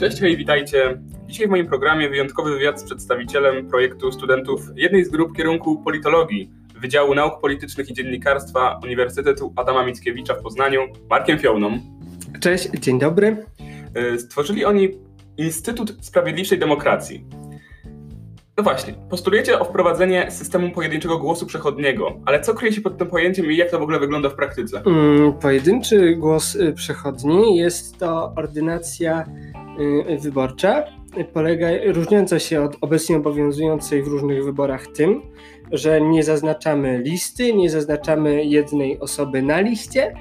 Cześć, 0.00 0.20
hej, 0.20 0.36
witajcie. 0.36 0.98
Dzisiaj 1.26 1.46
w 1.46 1.50
moim 1.50 1.66
programie 1.66 2.08
wyjątkowy 2.08 2.54
wywiad 2.54 2.80
z 2.80 2.84
przedstawicielem 2.84 3.68
projektu 3.68 4.12
studentów 4.12 4.60
jednej 4.76 5.04
z 5.04 5.08
grup 5.08 5.36
kierunku 5.36 5.82
politologii 5.82 6.50
Wydziału 6.80 7.14
Nauk 7.14 7.40
Politycznych 7.40 7.90
i 7.90 7.94
Dziennikarstwa 7.94 8.80
Uniwersytetu 8.82 9.52
Adama 9.56 9.84
Mickiewicza 9.84 10.34
w 10.34 10.42
Poznaniu, 10.42 10.80
Markiem 11.10 11.38
Fiołną. 11.38 11.80
Cześć, 12.40 12.70
dzień 12.70 12.98
dobry. 12.98 13.44
Y, 14.14 14.18
stworzyli 14.18 14.64
oni 14.64 14.88
Instytut 15.36 15.96
Sprawiedliwszej 16.00 16.58
Demokracji. 16.58 17.24
No 18.60 18.64
właśnie, 18.64 18.94
postulujecie 19.10 19.58
o 19.58 19.64
wprowadzenie 19.64 20.30
systemu 20.30 20.70
pojedynczego 20.70 21.18
głosu 21.18 21.46
przechodniego, 21.46 22.20
ale 22.26 22.40
co 22.40 22.54
kryje 22.54 22.72
się 22.72 22.80
pod 22.80 22.98
tym 22.98 23.06
pojęciem 23.06 23.52
i 23.52 23.56
jak 23.56 23.70
to 23.70 23.78
w 23.78 23.82
ogóle 23.82 23.98
wygląda 23.98 24.28
w 24.28 24.34
praktyce? 24.34 24.82
Mm, 24.86 25.32
pojedynczy 25.32 26.16
głos 26.16 26.54
y, 26.54 26.72
przechodni 26.72 27.56
jest 27.56 27.98
to 27.98 28.32
ordynacja 28.36 29.24
y, 30.10 30.18
wyborcza, 30.18 30.84
polega, 31.32 31.68
różniąca 31.86 32.38
się 32.38 32.62
od 32.62 32.76
obecnie 32.80 33.16
obowiązującej 33.16 34.02
w 34.02 34.06
różnych 34.06 34.44
wyborach 34.44 34.86
tym, 34.86 35.22
że 35.72 36.00
nie 36.00 36.22
zaznaczamy 36.22 36.98
listy, 36.98 37.54
nie 37.54 37.70
zaznaczamy 37.70 38.44
jednej 38.44 39.00
osoby 39.00 39.42
na 39.42 39.60
liście, 39.60 40.14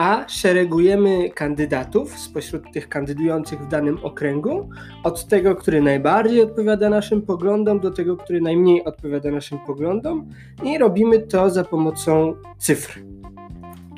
a 0.00 0.28
szeregujemy 0.28 1.30
kandydatów 1.30 2.18
spośród 2.18 2.72
tych 2.72 2.88
kandydujących 2.88 3.60
w 3.60 3.68
danym 3.68 3.98
okręgu, 4.02 4.68
od 5.04 5.28
tego, 5.28 5.56
który 5.56 5.82
najbardziej 5.82 6.42
odpowiada 6.42 6.90
naszym 6.90 7.22
poglądom, 7.22 7.80
do 7.80 7.90
tego, 7.90 8.16
który 8.16 8.40
najmniej 8.40 8.84
odpowiada 8.84 9.30
naszym 9.30 9.58
poglądom, 9.58 10.28
i 10.62 10.78
robimy 10.78 11.18
to 11.18 11.50
za 11.50 11.64
pomocą 11.64 12.34
cyfr. 12.58 13.00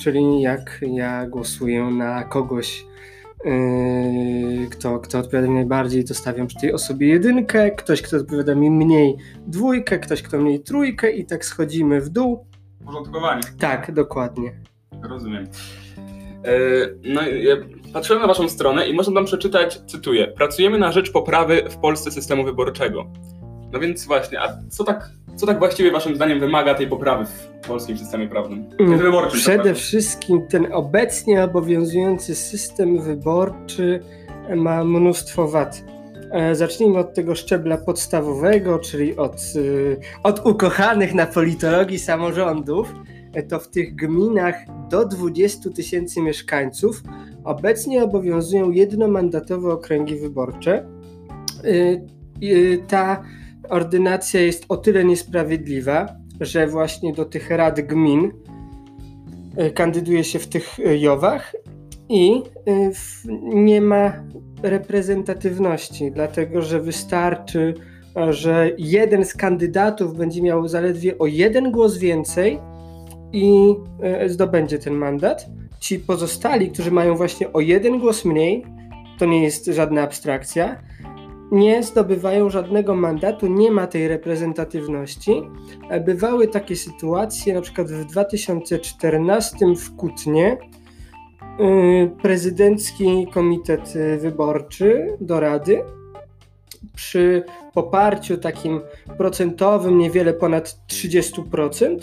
Czyli 0.00 0.40
jak 0.40 0.80
ja 0.82 1.26
głosuję 1.26 1.84
na 1.84 2.24
kogoś, 2.24 2.86
yy, 3.44 4.68
kto, 4.70 4.98
kto 4.98 5.18
odpowiada 5.18 5.48
mi 5.48 5.54
najbardziej, 5.54 6.04
to 6.04 6.14
stawiam 6.14 6.46
przy 6.46 6.60
tej 6.60 6.72
osobie 6.72 7.08
jedynkę, 7.08 7.70
ktoś, 7.70 8.02
kto 8.02 8.16
odpowiada 8.16 8.54
mi 8.54 8.70
mniej 8.70 9.16
dwójkę, 9.46 9.98
ktoś, 9.98 10.22
kto 10.22 10.38
mniej 10.38 10.60
trójkę, 10.60 11.10
i 11.12 11.26
tak 11.26 11.44
schodzimy 11.44 12.00
w 12.00 12.08
dół. 12.08 12.46
Porządkowanie. 12.84 13.42
Tak, 13.58 13.92
dokładnie. 13.92 14.72
Rozumiem. 15.02 15.46
E, 16.44 16.50
no, 17.04 17.22
ja 17.22 17.56
patrzyłem 17.92 18.22
na 18.22 18.28
Waszą 18.28 18.48
stronę 18.48 18.88
i 18.88 18.94
można 18.94 19.14
tam 19.14 19.24
przeczytać, 19.24 19.80
cytuję: 19.86 20.26
Pracujemy 20.26 20.78
na 20.78 20.92
rzecz 20.92 21.12
poprawy 21.12 21.62
w 21.70 21.76
Polsce 21.76 22.10
systemu 22.10 22.44
wyborczego. 22.44 23.06
No 23.72 23.80
więc 23.80 24.06
właśnie, 24.06 24.40
a 24.40 24.58
co 24.70 24.84
tak, 24.84 25.10
co 25.36 25.46
tak 25.46 25.58
właściwie 25.58 25.90
Waszym 25.90 26.16
zdaniem 26.16 26.40
wymaga 26.40 26.74
tej 26.74 26.86
poprawy 26.86 27.24
w 27.24 27.66
polskim 27.66 27.98
systemie 27.98 28.28
prawnym? 28.28 28.64
Wyborczym, 28.78 29.40
Przede 29.40 29.74
wszystkim 29.74 30.46
ten 30.48 30.72
obecnie 30.72 31.44
obowiązujący 31.44 32.34
system 32.34 33.02
wyborczy 33.02 34.00
ma 34.56 34.84
mnóstwo 34.84 35.48
wad. 35.48 35.84
E, 36.32 36.54
zacznijmy 36.54 36.98
od 36.98 37.14
tego 37.14 37.34
szczebla 37.34 37.76
podstawowego, 37.76 38.78
czyli 38.78 39.16
od, 39.16 39.36
y, 39.56 39.96
od 40.22 40.46
ukochanych 40.46 41.14
na 41.14 41.26
politologii 41.26 41.98
samorządów 41.98 42.94
to 43.48 43.58
w 43.58 43.68
tych 43.68 43.94
gminach 43.94 44.54
do 44.90 45.04
20 45.04 45.70
tysięcy 45.70 46.20
mieszkańców 46.20 47.02
obecnie 47.44 48.04
obowiązują 48.04 48.70
jednomandatowe 48.70 49.72
okręgi 49.72 50.16
wyborcze. 50.16 50.86
Y, 51.64 52.02
y, 52.42 52.82
ta 52.88 53.22
ordynacja 53.68 54.40
jest 54.40 54.64
o 54.68 54.76
tyle 54.76 55.04
niesprawiedliwa, 55.04 56.08
że 56.40 56.66
właśnie 56.66 57.12
do 57.12 57.24
tych 57.24 57.50
rad 57.50 57.80
gmin 57.80 58.32
y, 59.60 59.70
kandyduje 59.70 60.24
się 60.24 60.38
w 60.38 60.46
tych 60.46 60.76
jowach 60.98 61.52
i 62.08 62.42
nie 63.54 63.80
ma 63.80 64.12
reprezentatywności, 64.62 66.12
dlatego 66.12 66.62
że 66.62 66.80
wystarczy, 66.80 67.74
że 68.30 68.70
jeden 68.78 69.24
z 69.24 69.34
kandydatów 69.34 70.16
będzie 70.16 70.42
miał 70.42 70.68
zaledwie 70.68 71.18
o 71.18 71.26
jeden 71.26 71.72
głos 71.72 71.98
więcej 71.98 72.58
i 73.32 73.74
e, 74.02 74.28
zdobędzie 74.28 74.78
ten 74.78 74.94
mandat. 74.94 75.46
Ci 75.80 75.98
pozostali, 75.98 76.70
którzy 76.70 76.90
mają 76.90 77.14
właśnie 77.14 77.52
o 77.52 77.60
jeden 77.60 77.98
głos 77.98 78.24
mniej, 78.24 78.64
to 79.18 79.26
nie 79.26 79.42
jest 79.42 79.66
żadna 79.66 80.02
abstrakcja, 80.02 80.82
nie 81.52 81.82
zdobywają 81.82 82.50
żadnego 82.50 82.94
mandatu, 82.94 83.46
nie 83.46 83.70
ma 83.70 83.86
tej 83.86 84.08
reprezentatywności. 84.08 85.42
E, 85.88 86.00
bywały 86.00 86.48
takie 86.48 86.76
sytuacje, 86.76 87.54
na 87.54 87.60
przykład 87.60 87.90
w 87.90 88.04
2014 88.04 89.56
w 89.76 89.96
Kutnie 89.96 90.56
e, 90.56 92.06
prezydencki 92.06 93.26
komitet 93.32 93.94
wyborczy 94.18 95.16
do 95.20 95.40
Rady 95.40 95.82
przy 96.94 97.44
poparciu 97.74 98.36
takim 98.36 98.80
procentowym, 99.18 99.98
niewiele 99.98 100.32
ponad 100.32 100.78
30%, 100.88 101.98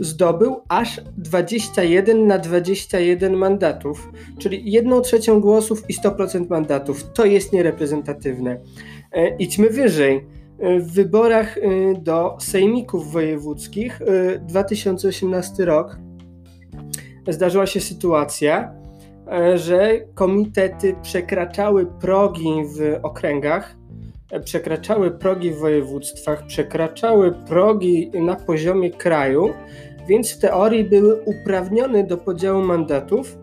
zdobył 0.00 0.56
aż 0.68 1.00
21 1.16 2.26
na 2.26 2.38
21 2.38 3.36
mandatów, 3.36 4.12
czyli 4.38 4.72
1 4.72 5.02
trzecią 5.02 5.40
głosów 5.40 5.82
i 5.88 5.94
100% 5.94 6.50
mandatów. 6.50 7.12
To 7.12 7.24
jest 7.24 7.52
niereprezentatywne. 7.52 8.60
E, 9.12 9.36
idźmy 9.36 9.70
wyżej. 9.70 10.26
E, 10.58 10.80
w 10.80 10.92
wyborach 10.92 11.58
e, 11.58 11.60
do 11.94 12.36
sejmików 12.40 13.12
wojewódzkich 13.12 14.00
2018 14.40 15.64
rok 15.64 15.98
zdarzyła 17.28 17.66
się 17.66 17.80
sytuacja, 17.80 18.72
że 19.54 20.00
komitety 20.14 20.94
przekraczały 21.02 21.86
progi 22.00 22.54
w 22.76 22.98
okręgach, 23.02 23.76
przekraczały 24.44 25.10
progi 25.10 25.50
w 25.50 25.58
województwach, 25.58 26.46
przekraczały 26.46 27.32
progi 27.32 28.10
na 28.14 28.36
poziomie 28.36 28.90
kraju 28.90 29.54
więc 30.08 30.32
w 30.32 30.38
teorii 30.38 30.84
były 30.84 31.22
uprawnione 31.24 32.04
do 32.04 32.16
podziału 32.16 32.62
mandatów, 32.62 33.38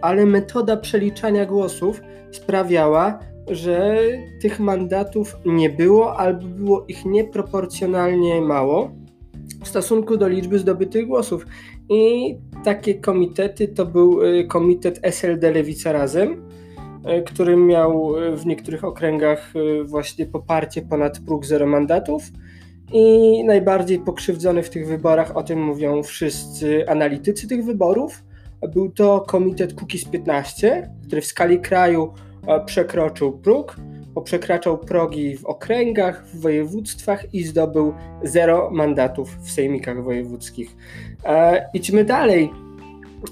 ale 0.00 0.26
metoda 0.26 0.76
przeliczania 0.76 1.46
głosów 1.46 2.00
sprawiała, 2.30 3.18
że 3.50 3.98
tych 4.40 4.60
mandatów 4.60 5.36
nie 5.44 5.70
było 5.70 6.16
albo 6.16 6.46
było 6.46 6.84
ich 6.88 7.04
nieproporcjonalnie 7.04 8.40
mało 8.40 8.90
w 9.64 9.68
stosunku 9.68 10.16
do 10.16 10.28
liczby 10.28 10.58
zdobytych 10.58 11.06
głosów. 11.06 11.46
I 11.88 12.34
takie 12.64 12.94
komitety 12.94 13.68
to 13.68 13.86
był 13.86 14.22
y, 14.22 14.44
komitet 14.44 15.00
SLD 15.02 15.50
Lewica 15.50 15.92
Razem, 15.92 16.32
y, 16.32 17.22
który 17.22 17.56
miał 17.56 18.16
y, 18.18 18.36
w 18.36 18.46
niektórych 18.46 18.84
okręgach 18.84 19.52
właśnie 19.84 20.26
poparcie 20.26 20.82
ponad 20.82 21.20
próg 21.20 21.46
zero 21.46 21.66
mandatów 21.66 22.22
i 22.92 23.44
najbardziej 23.44 23.98
pokrzywdzony 23.98 24.62
w 24.62 24.70
tych 24.70 24.86
wyborach, 24.88 25.36
o 25.36 25.42
tym 25.42 25.64
mówią 25.64 26.02
wszyscy 26.02 26.88
analitycy 26.88 27.48
tych 27.48 27.64
wyborów, 27.64 28.24
był 28.74 28.90
to 28.90 29.20
komitet 29.20 29.74
Kukiz 29.74 30.04
15, 30.04 30.90
który 31.06 31.20
w 31.20 31.26
skali 31.26 31.60
kraju 31.60 32.12
e, 32.46 32.64
przekroczył 32.64 33.38
próg, 33.38 33.76
przekraczał 34.24 34.78
progi 34.78 35.36
w 35.36 35.44
okręgach, 35.44 36.26
w 36.26 36.40
województwach 36.40 37.34
i 37.34 37.44
zdobył 37.44 37.94
zero 38.22 38.70
mandatów 38.72 39.36
w 39.42 39.50
sejmikach 39.50 40.04
wojewódzkich. 40.04 40.76
E, 41.24 41.68
idźmy 41.74 42.04
dalej. 42.04 42.50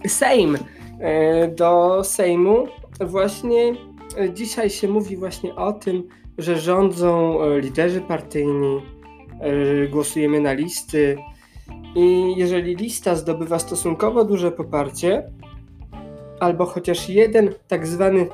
Sejm. 0.06 0.59
E, 1.00 1.48
do 1.48 2.00
Sejmu 2.04 2.66
właśnie 3.00 3.75
e, 4.19 4.31
dzisiaj 4.34 4.71
się 4.71 4.88
mówi 4.88 5.16
właśnie 5.16 5.54
o 5.54 5.72
tym, 5.72 6.09
że 6.38 6.59
rządzą 6.59 7.42
e, 7.42 7.60
liderzy 7.60 8.00
partyjni, 8.00 8.82
głosujemy 9.91 10.41
na 10.41 10.53
listy 10.53 11.16
i 11.94 12.34
jeżeli 12.37 12.77
lista 12.77 13.16
zdobywa 13.16 13.59
stosunkowo 13.59 14.25
duże 14.25 14.53
poparcie, 14.53 15.31
albo 16.41 16.66
chociaż 16.66 17.09
jeden 17.09 17.51
tak 17.68 17.86
zwany 17.86 18.27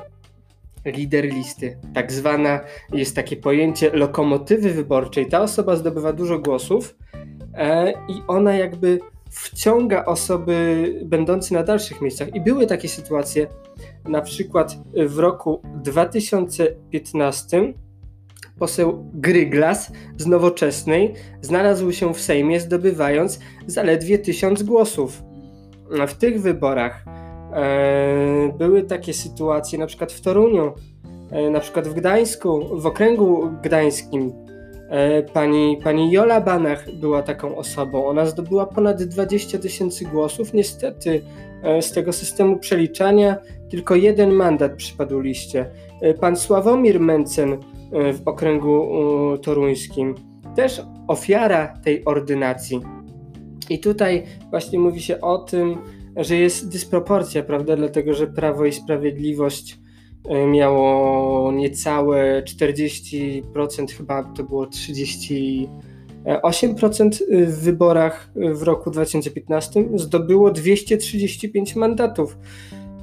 lider 0.85 1.25
listy, 1.25 1.77
tak 1.93 2.11
zwana 2.11 2.59
jest 2.93 3.15
takie 3.15 3.35
pojęcie 3.37 3.89
lokomotywy 3.93 4.73
wyborczej, 4.73 5.29
ta 5.29 5.41
osoba 5.41 5.75
zdobywa 5.75 6.13
dużo 6.13 6.39
głosów 6.39 6.95
e, 7.53 7.91
i 7.91 8.21
ona 8.27 8.53
jakby 8.53 8.99
wciąga 9.29 10.05
osoby 10.05 10.93
będące 11.05 11.55
na 11.55 11.63
dalszych 11.63 12.01
miejscach. 12.01 12.35
I 12.35 12.41
były 12.41 12.67
takie 12.67 12.89
sytuacje, 12.89 13.47
na 14.05 14.21
przykład 14.21 14.77
w 15.07 15.19
roku 15.19 15.61
2015 15.75 17.73
poseł 18.61 19.05
Gryglas 19.13 19.91
z 20.17 20.25
Nowoczesnej 20.27 21.13
znalazł 21.41 21.91
się 21.91 22.13
w 22.13 22.21
Sejmie, 22.21 22.59
zdobywając 22.59 23.39
zaledwie 23.67 24.19
tysiąc 24.19 24.63
głosów. 24.63 25.23
W 26.07 26.13
tych 26.13 26.41
wyborach 26.41 27.05
e, 27.53 28.53
były 28.57 28.83
takie 28.83 29.13
sytuacje, 29.13 29.79
na 29.79 29.87
przykład 29.87 30.11
w 30.11 30.21
Toruniu, 30.21 30.73
e, 31.31 31.49
na 31.49 31.59
przykład 31.59 31.87
w 31.87 31.93
Gdańsku, 31.93 32.79
w 32.81 32.85
okręgu 32.85 33.49
gdańskim. 33.63 34.33
Pani, 35.33 35.77
pani 35.83 36.11
Jola 36.11 36.41
Banach 36.41 36.85
była 36.99 37.23
taką 37.23 37.55
osobą. 37.55 38.05
Ona 38.05 38.25
zdobyła 38.25 38.65
ponad 38.65 39.03
20 39.03 39.59
tysięcy 39.59 40.05
głosów. 40.05 40.53
Niestety 40.53 41.21
z 41.81 41.91
tego 41.91 42.13
systemu 42.13 42.57
przeliczania 42.57 43.37
tylko 43.69 43.95
jeden 43.95 44.31
mandat 44.31 44.75
przypadł 44.75 45.19
liście. 45.19 45.65
Pan 46.19 46.35
Sławomir 46.35 46.99
Mencen 46.99 47.57
w 47.91 48.21
okręgu 48.25 48.87
toruńskim 49.41 50.15
też 50.55 50.81
ofiara 51.07 51.67
tej 51.83 52.05
ordynacji. 52.05 52.81
I 53.69 53.79
tutaj 53.79 54.23
właśnie 54.49 54.79
mówi 54.79 55.01
się 55.01 55.21
o 55.21 55.37
tym, 55.37 55.77
że 56.15 56.35
jest 56.35 56.69
dysproporcja, 56.69 57.43
prawda? 57.43 57.75
Dlatego, 57.75 58.13
że 58.13 58.27
Prawo 58.27 58.65
i 58.65 58.73
Sprawiedliwość 58.73 59.79
e, 60.29 60.47
miało 60.47 61.51
niecałe 61.51 62.43
40%, 62.43 63.41
chyba 63.97 64.23
to 64.23 64.43
było 64.43 64.65
38% 64.65 65.67
w 67.47 67.59
wyborach 67.63 68.31
w 68.35 68.63
roku 68.63 68.91
2015, 68.91 69.83
zdobyło 69.95 70.51
235 70.51 71.75
mandatów. 71.75 72.37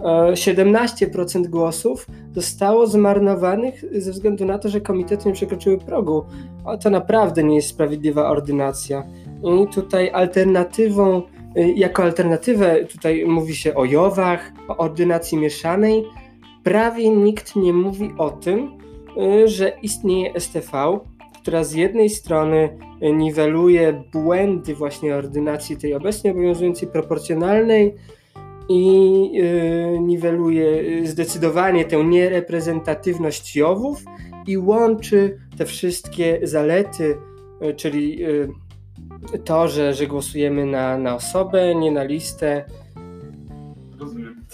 17% 0.01 1.45
e, 1.45 1.49
głosów 1.49 2.07
zostało 2.35 2.87
zmarnowanych 2.87 3.85
ze 4.03 4.13
względu 4.13 4.45
na 4.45 4.59
to, 4.59 4.69
że 4.69 4.81
komitety 4.81 5.29
nie 5.29 5.35
przekroczyły 5.35 5.79
progu. 5.79 6.25
O, 6.65 6.79
to 6.79 6.91
naprawdę 6.91 7.45
nie 7.45 7.57
jest 7.57 7.69
sprawiedliwa 7.69 8.29
ordynacja. 8.29 9.07
I 9.43 9.75
tutaj 9.75 10.11
alternatywą, 10.11 11.23
y, 11.57 11.73
jako 11.73 12.03
alternatywę 12.03 12.85
tutaj 12.85 13.25
mówi 13.27 13.55
się 13.55 13.75
o 13.75 13.85
jowach, 13.85 14.53
o 14.69 14.77
ordynacji 14.77 15.39
mieszanej. 15.39 16.05
Prawie 16.65 17.11
nikt 17.11 17.57
nie 17.57 17.73
mówi 17.73 18.11
o 18.19 18.31
tym, 18.31 18.79
y, 19.43 19.49
że 19.49 19.73
istnieje 19.83 20.41
STV, 20.41 20.99
która 21.43 21.65
z 21.65 21.73
jednej 21.73 22.11
strony 22.11 22.79
y, 23.03 23.13
niweluje 23.13 24.05
błędy 24.13 24.75
właśnie 24.75 25.15
ordynacji 25.15 25.77
tej 25.77 25.95
obecnie 25.95 26.31
obowiązującej 26.31 26.89
proporcjonalnej 26.89 27.95
i 28.69 29.31
niweluje 30.01 30.67
zdecydowanie 31.07 31.85
tę 31.85 32.05
niereprezentatywność 32.05 33.57
jowów 33.57 34.05
i 34.47 34.59
łączy 34.59 35.39
te 35.59 35.67
wszystkie 35.67 36.41
zalety, 36.43 37.17
czyli 37.77 38.19
to, 39.45 39.69
że, 39.69 39.95
że 39.95 40.07
głosujemy 40.07 40.67
na, 40.67 40.99
na 40.99 41.15
osobę, 41.15 41.75
nie 41.75 41.91
na 41.91 42.03
listę. 42.03 42.65
Rozumiem. 43.99 44.45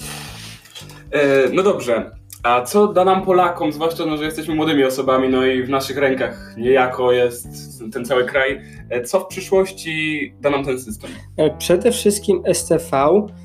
E, 1.10 1.48
no 1.52 1.62
dobrze. 1.62 2.10
A 2.42 2.62
co 2.62 2.86
da 2.86 3.04
nam 3.04 3.22
Polakom, 3.22 3.72
zwłaszcza, 3.72 4.06
no, 4.06 4.16
że 4.16 4.24
jesteśmy 4.24 4.54
młodymi 4.54 4.84
osobami, 4.84 5.28
no 5.28 5.46
i 5.46 5.62
w 5.62 5.68
naszych 5.68 5.98
rękach 5.98 6.54
niejako 6.56 7.12
jest 7.12 7.48
ten 7.92 8.04
cały 8.04 8.24
kraj, 8.24 8.60
e, 8.90 9.02
co 9.02 9.20
w 9.20 9.26
przyszłości 9.26 10.34
da 10.40 10.50
nam 10.50 10.64
ten 10.64 10.80
system? 10.80 11.10
E, 11.36 11.56
przede 11.56 11.92
wszystkim 11.92 12.42
STV 12.52 12.96
y, 12.96 13.43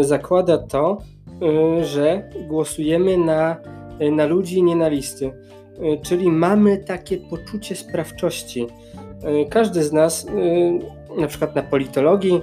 zakłada 0.00 0.58
to, 0.58 0.98
y, 1.80 1.84
że 1.84 2.30
głosujemy 2.48 3.16
na, 3.16 3.56
na 4.12 4.26
ludzi, 4.26 4.62
nie 4.62 4.76
na 4.76 4.88
listy. 4.88 5.32
Czyli 6.02 6.30
mamy 6.30 6.78
takie 6.78 7.18
poczucie 7.18 7.76
sprawczości. 7.76 8.66
E, 9.22 9.44
każdy 9.44 9.82
z 9.82 9.92
nas, 9.92 10.26
e, 10.26 11.20
na 11.20 11.26
przykład 11.26 11.56
na 11.56 11.62
politologii, 11.62 12.40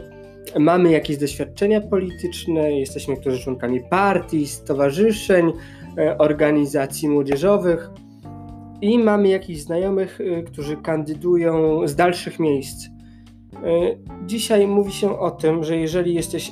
mamy 0.60 0.92
jakieś 0.92 1.18
doświadczenia 1.18 1.82
polityczne, 1.82 2.80
jesteśmy 2.80 3.14
niektórzy 3.14 3.40
członkami 3.40 3.82
partii, 3.90 4.48
stowarzyszeń, 4.48 5.54
e, 5.98 6.18
organizacji 6.18 7.10
młodzieżowych 7.10 7.90
i 8.82 9.00
mamy 9.00 9.28
jakichś 9.28 9.60
znajomych, 9.60 10.20
którzy 10.46 10.78
kandydują 10.78 11.82
z 11.88 11.96
dalszych 11.96 12.40
miejsc. 12.40 12.88
Dzisiaj 14.26 14.68
mówi 14.68 14.92
się 14.92 15.20
o 15.20 15.32
tym, 15.32 15.64
że 15.64 15.78
jeżeli 15.78 16.14
jesteś 16.14 16.52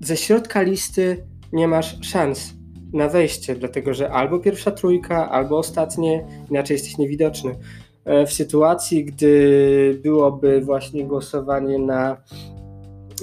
ze 0.00 0.16
środka 0.16 0.62
listy, 0.62 1.26
nie 1.52 1.68
masz 1.68 1.98
szans 2.02 2.54
na 2.92 3.08
wejście, 3.08 3.54
dlatego 3.54 3.94
że 3.94 4.10
albo 4.10 4.38
pierwsza 4.38 4.70
trójka, 4.70 5.30
albo 5.30 5.58
ostatnie, 5.58 6.26
inaczej 6.50 6.74
jesteś 6.74 6.98
niewidoczny. 6.98 7.58
E, 8.04 8.26
w 8.26 8.32
sytuacji, 8.32 9.04
gdy 9.04 10.00
byłoby 10.02 10.60
właśnie 10.60 11.04
głosowanie 11.04 11.78
na, 11.78 12.16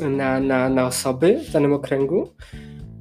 na, 0.09 0.39
na, 0.39 0.69
na 0.69 0.85
osoby 0.85 1.41
w 1.49 1.51
danym 1.51 1.73
okręgu, 1.73 2.29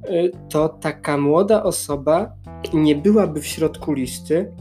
e, 0.03 0.29
to 0.49 0.69
taka 0.69 1.17
młoda 1.17 1.63
osoba 1.63 2.31
nie 2.73 2.95
byłaby 2.95 3.41
w 3.41 3.47
środku 3.47 3.93
listy, 3.93 4.51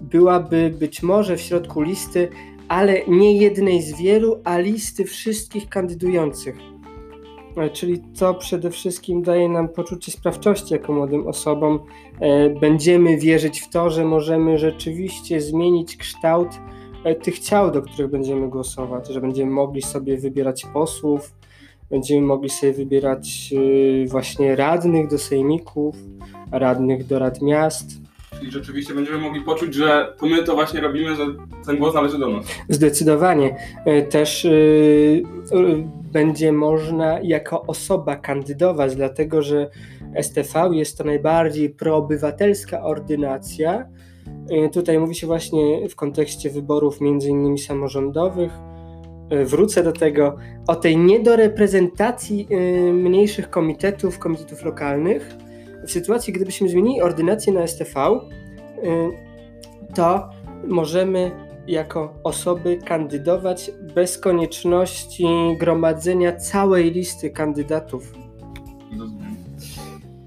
byłaby 0.00 0.74
być 0.78 1.02
może 1.02 1.36
w 1.36 1.40
środku 1.40 1.82
listy, 1.82 2.28
ale 2.72 3.06
nie 3.08 3.36
jednej 3.36 3.82
z 3.82 3.98
wielu, 3.98 4.40
a 4.44 4.58
listy 4.58 5.04
wszystkich 5.04 5.68
kandydujących. 5.68 6.56
E, 7.56 7.70
czyli 7.70 8.02
to 8.18 8.34
przede 8.34 8.70
wszystkim 8.70 9.22
daje 9.22 9.48
nam 9.48 9.68
poczucie 9.68 10.12
sprawczości 10.12 10.74
jako 10.74 10.92
młodym 10.92 11.26
osobom. 11.26 11.80
E, 12.20 12.50
będziemy 12.50 13.16
wierzyć 13.16 13.60
w 13.60 13.68
to, 13.68 13.90
że 13.90 14.04
możemy 14.04 14.58
rzeczywiście 14.58 15.40
zmienić 15.40 15.96
kształt 15.96 16.48
e, 17.04 17.14
tych 17.14 17.38
ciał, 17.38 17.70
do 17.70 17.82
których 17.82 18.10
będziemy 18.10 18.48
głosować, 18.48 19.08
że 19.08 19.20
będziemy 19.20 19.50
mogli 19.50 19.82
sobie 19.82 20.16
wybierać 20.16 20.66
posłów, 20.72 21.34
będziemy 21.90 22.26
mogli 22.26 22.50
sobie 22.50 22.72
wybierać 22.72 23.54
właśnie 24.06 24.56
radnych 24.56 25.08
do 25.08 25.18
sejmików, 25.18 25.96
radnych 26.52 27.06
do 27.06 27.18
rad 27.18 27.42
miast. 27.42 28.01
Czyli 28.38 28.50
rzeczywiście 28.50 28.94
będziemy 28.94 29.18
mogli 29.18 29.40
poczuć, 29.40 29.74
że 29.74 30.14
to 30.18 30.26
my 30.26 30.42
to 30.42 30.54
właśnie 30.54 30.80
robimy, 30.80 31.16
że 31.16 31.26
ten 31.66 31.76
głos 31.76 31.94
należy 31.94 32.18
do 32.18 32.28
nas. 32.28 32.46
Zdecydowanie. 32.68 33.56
Też 34.10 34.46
będzie 36.12 36.52
można 36.52 37.20
jako 37.22 37.62
osoba 37.62 38.16
kandydować, 38.16 38.96
dlatego 38.96 39.42
że 39.42 39.70
STV 40.22 40.70
jest 40.72 40.98
to 40.98 41.04
najbardziej 41.04 41.70
proobywatelska 41.70 42.82
ordynacja. 42.82 43.88
Tutaj 44.72 44.98
mówi 44.98 45.14
się 45.14 45.26
właśnie 45.26 45.88
w 45.88 45.96
kontekście 45.96 46.50
wyborów 46.50 47.00
między 47.00 47.30
innymi 47.30 47.58
samorządowych. 47.58 48.52
Wrócę 49.44 49.82
do 49.82 49.92
tego 49.92 50.36
o 50.66 50.76
tej 50.76 50.96
niedoreprezentacji 50.96 52.48
mniejszych 52.92 53.50
komitetów, 53.50 54.18
komitetów 54.18 54.62
lokalnych. 54.64 55.34
W 55.86 55.90
sytuacji, 55.90 56.32
gdybyśmy 56.32 56.68
zmienili 56.68 57.02
ordynację 57.02 57.52
na 57.52 57.66
STV, 57.66 58.20
to 59.94 60.30
możemy 60.68 61.30
jako 61.66 62.14
osoby 62.24 62.78
kandydować 62.84 63.70
bez 63.94 64.18
konieczności 64.18 65.26
gromadzenia 65.58 66.36
całej 66.36 66.92
listy 66.92 67.30
kandydatów. 67.30 68.12
Rozumiem. 68.98 69.36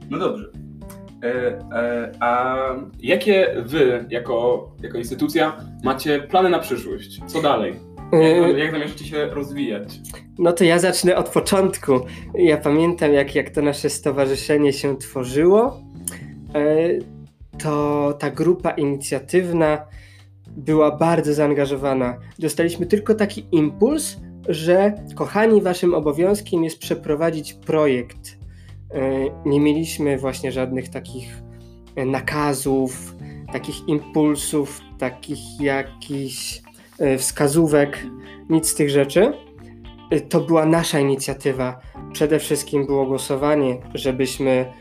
No 0.09 0.19
dobrze. 0.19 0.51
E, 1.23 1.59
e, 1.71 2.11
a 2.19 2.55
jakie 2.99 3.55
wy, 3.65 4.05
jako, 4.09 4.67
jako 4.83 4.97
instytucja, 4.97 5.57
macie 5.83 6.19
plany 6.19 6.49
na 6.49 6.59
przyszłość? 6.59 7.21
Co 7.27 7.41
dalej? 7.41 7.75
Jak, 8.11 8.57
jak 8.57 8.71
zamierzacie 8.71 9.05
się 9.05 9.25
rozwijać? 9.25 9.99
No 10.39 10.53
to 10.53 10.63
ja 10.63 10.79
zacznę 10.79 11.15
od 11.15 11.29
początku. 11.29 11.99
Ja 12.35 12.57
pamiętam, 12.57 13.13
jak, 13.13 13.35
jak 13.35 13.49
to 13.49 13.61
nasze 13.61 13.89
stowarzyszenie 13.89 14.73
się 14.73 14.97
tworzyło. 14.97 15.81
E, 16.55 16.87
to 17.57 18.13
ta 18.19 18.31
grupa 18.31 18.71
inicjatywna 18.71 19.85
była 20.57 20.97
bardzo 20.97 21.33
zaangażowana. 21.33 22.17
Dostaliśmy 22.39 22.85
tylko 22.85 23.15
taki 23.15 23.45
impuls, 23.51 24.17
że 24.49 24.93
kochani, 25.15 25.61
waszym 25.61 25.93
obowiązkiem 25.93 26.63
jest 26.63 26.79
przeprowadzić 26.79 27.53
projekt. 27.53 28.37
E, 28.91 29.01
nie 29.45 29.59
mieliśmy 29.59 30.17
właśnie 30.17 30.51
żadnych 30.51 30.89
takich 30.89 31.41
e, 31.95 32.05
nakazów, 32.05 33.15
takich 33.51 33.87
impulsów, 33.87 34.81
takich 34.99 35.61
jakichś 35.61 36.61
wskazówek, 37.17 38.05
nic 38.49 38.69
z 38.69 38.75
tych 38.75 38.89
rzeczy. 38.89 39.33
To 40.29 40.39
była 40.41 40.65
nasza 40.65 40.99
inicjatywa. 40.99 41.79
Przede 42.13 42.39
wszystkim 42.39 42.85
było 42.85 43.05
głosowanie, 43.05 43.77
żebyśmy 43.93 44.73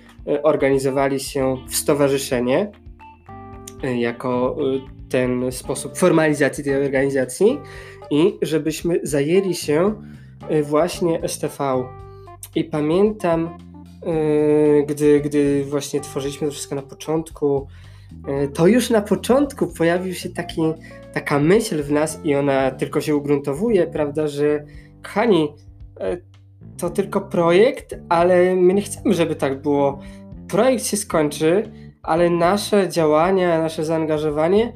organizowali 0.42 1.20
się 1.20 1.56
w 1.68 1.76
stowarzyszenie 1.76 2.70
jako 3.98 4.56
ten 5.08 5.52
sposób 5.52 5.98
formalizacji 5.98 6.64
tej 6.64 6.74
organizacji 6.76 7.58
i 8.10 8.38
żebyśmy 8.42 9.00
zajęli 9.02 9.54
się 9.54 9.94
właśnie 10.62 11.28
STV. 11.28 11.84
I 12.54 12.64
pamiętam, 12.64 13.58
gdy, 14.86 15.20
gdy 15.20 15.64
właśnie 15.64 16.00
tworzyliśmy 16.00 16.46
to 16.46 16.52
wszystko 16.52 16.74
na 16.74 16.82
początku, 16.82 17.66
to 18.54 18.66
już 18.66 18.90
na 18.90 19.02
początku 19.02 19.66
pojawił 19.66 20.14
się 20.14 20.28
taki, 20.28 20.62
taka 21.14 21.38
myśl 21.38 21.82
w 21.82 21.90
nas 21.90 22.20
i 22.24 22.34
ona 22.34 22.70
tylko 22.70 23.00
się 23.00 23.16
ugruntowuje, 23.16 23.86
prawda, 23.86 24.26
że 24.26 24.64
kochani, 25.02 25.54
to 26.78 26.90
tylko 26.90 27.20
projekt, 27.20 27.94
ale 28.08 28.56
my 28.56 28.74
nie 28.74 28.82
chcemy, 28.82 29.14
żeby 29.14 29.34
tak 29.34 29.62
było. 29.62 29.98
Projekt 30.48 30.84
się 30.84 30.96
skończy, 30.96 31.70
ale 32.02 32.30
nasze 32.30 32.88
działania, 32.88 33.58
nasze 33.58 33.84
zaangażowanie 33.84 34.72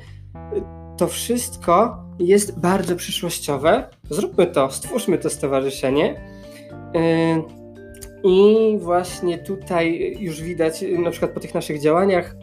to 0.96 1.06
wszystko 1.06 2.04
jest 2.18 2.60
bardzo 2.60 2.96
przyszłościowe. 2.96 3.88
Zróbmy 4.10 4.46
to, 4.46 4.70
stwórzmy 4.70 5.18
to 5.18 5.30
stowarzyszenie. 5.30 6.20
I 8.24 8.76
właśnie 8.80 9.38
tutaj 9.38 10.16
już 10.20 10.42
widać, 10.42 10.84
na 10.98 11.10
przykład 11.10 11.30
po 11.30 11.40
tych 11.40 11.54
naszych 11.54 11.80
działaniach, 11.80 12.36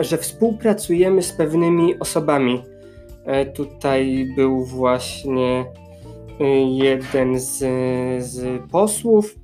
że 0.00 0.18
współpracujemy 0.18 1.22
z 1.22 1.32
pewnymi 1.32 1.98
osobami. 1.98 2.62
Tutaj 3.54 4.28
był 4.36 4.64
właśnie 4.64 5.64
jeden 6.66 7.40
z, 7.40 7.58
z 8.24 8.62
posłów, 8.70 9.34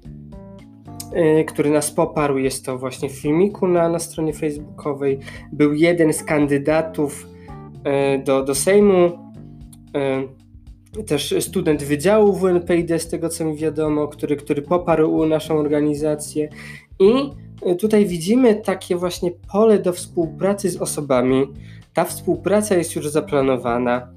Y, 1.17 1.45
który 1.45 1.71
nas 1.71 1.91
poparł. 1.91 2.39
Jest 2.39 2.67
to 2.67 2.79
właśnie 2.79 3.09
w 3.09 3.13
filmiku 3.13 3.69
na, 3.69 3.89
na 3.89 3.99
stronie 3.99 4.33
facebookowej. 4.33 5.19
Był 5.53 5.75
jeden 5.75 6.13
z 6.13 6.25
kandydatów 6.25 7.27
do, 8.25 8.45
do 8.45 8.55
Sejmu, 8.55 9.11
też 11.07 11.35
student 11.41 11.83
Wydziału 11.83 12.33
WNPID, 12.33 13.03
z 13.03 13.09
tego 13.09 13.29
co 13.29 13.45
mi 13.45 13.57
wiadomo, 13.57 14.09
który, 14.09 14.37
który 14.37 14.63
poparł 14.63 15.27
naszą 15.27 15.59
organizację. 15.59 16.49
I 16.99 17.31
tutaj 17.77 18.07
widzimy 18.07 18.55
takie 18.55 18.97
właśnie 18.97 19.31
pole 19.53 19.79
do 19.79 19.93
współpracy 19.93 20.71
z 20.71 20.77
osobami. 20.77 21.47
Ta 21.95 22.05
współpraca 22.05 22.75
jest 22.75 22.97
już 22.97 23.09
zaplanowana. 23.09 24.09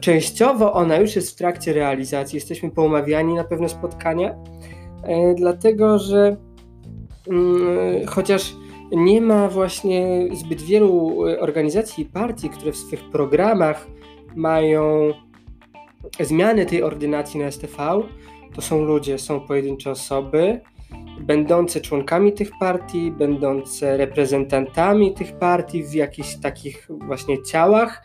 Częściowo 0.00 0.72
ona 0.72 0.96
już 0.96 1.16
jest 1.16 1.32
w 1.32 1.34
trakcie 1.34 1.72
realizacji. 1.72 2.36
Jesteśmy 2.36 2.70
poumawiani 2.70 3.34
na 3.34 3.44
pewne 3.44 3.68
spotkania 3.68 4.34
E, 5.02 5.34
dlatego 5.34 5.98
że 5.98 6.36
mm, 7.28 8.06
chociaż 8.06 8.54
nie 8.92 9.20
ma 9.20 9.48
właśnie 9.48 10.28
zbyt 10.32 10.62
wielu 10.62 11.20
organizacji 11.40 12.04
i 12.04 12.06
partii, 12.06 12.50
które 12.50 12.72
w 12.72 12.76
swych 12.76 13.10
programach 13.10 13.86
mają 14.36 15.12
zmiany 16.20 16.66
tej 16.66 16.82
ordynacji 16.82 17.40
na 17.40 17.50
STV, 17.50 18.02
to 18.54 18.62
są 18.62 18.84
ludzie, 18.84 19.18
są 19.18 19.40
pojedyncze 19.40 19.90
osoby, 19.90 20.60
będące 21.22 21.80
członkami 21.80 22.32
tych 22.32 22.50
partii, 22.60 23.12
będące 23.12 23.96
reprezentantami 23.96 25.14
tych 25.14 25.38
partii 25.38 25.84
w 25.84 25.94
jakichś 25.94 26.36
takich 26.36 26.88
właśnie 27.06 27.42
ciałach, 27.42 28.02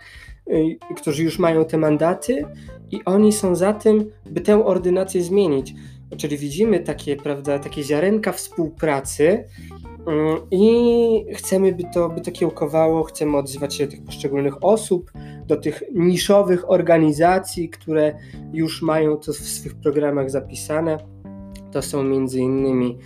y, 0.49 0.77
którzy 0.95 1.23
już 1.23 1.39
mają 1.39 1.65
te 1.65 1.77
mandaty 1.77 2.45
i 2.91 3.05
oni 3.05 3.33
są 3.33 3.55
za 3.55 3.73
tym, 3.73 4.11
by 4.25 4.41
tę 4.41 4.65
ordynację 4.65 5.23
zmienić. 5.23 5.73
Czyli 6.17 6.37
widzimy 6.37 6.79
takie, 6.79 7.15
prawda, 7.15 7.59
takie 7.59 7.83
ziarenka 7.83 8.31
współpracy 8.31 9.43
mm, 10.07 10.37
i 10.51 11.25
chcemy, 11.33 11.73
by 11.73 11.83
to, 11.93 12.09
by 12.09 12.21
to 12.21 12.31
kiełkowało, 12.31 13.03
chcemy 13.03 13.37
odzywać 13.37 13.75
się 13.75 13.85
do 13.85 13.91
tych 13.91 14.03
poszczególnych 14.03 14.63
osób, 14.63 15.11
do 15.47 15.55
tych 15.55 15.83
niszowych 15.95 16.71
organizacji, 16.71 17.69
które 17.69 18.19
już 18.53 18.81
mają 18.81 19.17
to 19.17 19.33
w 19.33 19.35
swych 19.35 19.75
programach 19.75 20.29
zapisane. 20.29 20.97
To 21.71 21.81
są 21.81 22.09
innymi 22.33 22.97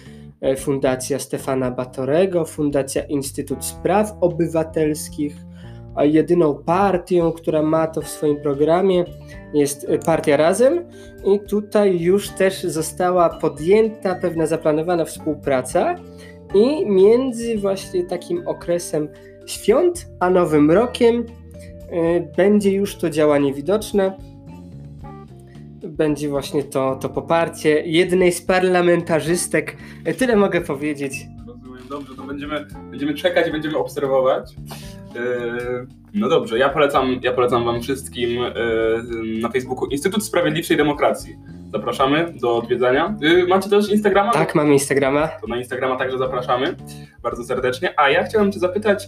e, 0.42 0.56
Fundacja 0.56 1.20
Stefana 1.20 1.72
Batorego, 1.72 2.46
Fundacja 2.46 3.04
Instytut 3.04 3.66
Spraw 3.66 4.14
Obywatelskich, 4.22 5.36
jedyną 6.00 6.56
partią, 6.56 7.32
która 7.32 7.62
ma 7.62 7.88
to 7.88 8.02
w 8.02 8.08
swoim 8.08 8.42
programie, 8.42 9.06
jest 9.54 9.88
Partia 10.06 10.38
Razem. 10.38 10.86
I 11.26 11.40
tutaj 11.40 12.00
już 12.00 12.30
też 12.30 12.64
została 12.64 13.30
podjęta 13.30 14.16
pewna 14.16 14.46
zaplanowana 14.46 15.06
współpraca. 15.06 15.96
I 16.56 16.86
między 16.86 17.58
właśnie 17.58 18.04
takim 18.04 18.48
okresem 18.48 19.10
świąt 19.46 20.08
a 20.20 20.30
Nowym 20.30 20.72
Rokiem 20.72 21.26
y, 21.26 22.28
będzie 22.38 22.72
już 22.72 22.96
to 22.96 23.10
działanie 23.10 23.54
widoczne. 23.54 24.18
Będzie 25.84 26.30
właśnie 26.30 26.64
to, 26.64 26.96
to 26.96 27.10
poparcie 27.10 27.84
jednej 27.86 28.32
z 28.32 28.42
parlamentarzystek. 28.42 29.78
Tyle 30.18 30.36
mogę 30.36 30.62
powiedzieć. 30.62 31.14
Rozumiem, 31.48 31.84
dobrze, 31.90 32.16
to 32.16 32.24
będziemy, 32.24 32.66
będziemy 32.92 33.14
czekać 33.14 33.48
i 33.48 33.52
będziemy 33.52 33.78
obserwować. 33.78 34.56
Yy, 35.16 35.88
no 36.14 36.30
dobrze, 36.30 36.60
ja 36.60 36.70
polecam, 36.70 37.20
ja 37.22 37.34
polecam 37.34 37.66
Wam 37.66 37.82
wszystkim 37.82 38.30
yy, 38.30 39.42
na 39.42 39.50
Facebooku 39.50 39.86
Instytut 39.86 40.26
Sprawiedliwszej 40.26 40.78
Demokracji. 40.78 41.36
Zapraszamy 41.72 42.34
do 42.42 42.58
odwiedzania. 42.58 43.16
Macie 43.48 43.70
też 43.70 43.92
Instagrama? 43.92 44.32
Tak, 44.32 44.56
mamy 44.56 44.74
Instagrama. 44.74 45.28
To 45.28 45.48
na 45.48 45.58
Instagrama 45.58 45.96
także 45.96 46.18
zapraszamy 46.18 46.76
bardzo 47.24 47.44
serdecznie. 47.44 47.94
A 48.00 48.10
ja 48.10 48.24
chciałem 48.24 48.52
Cię 48.52 48.60
zapytać, 48.60 49.08